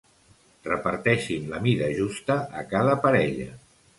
Reparteixin 0.67 1.43
la 1.51 1.59
mida 1.67 1.91
justa 1.99 2.39
a 2.61 2.65
cada 2.75 2.97
parella. 3.07 3.49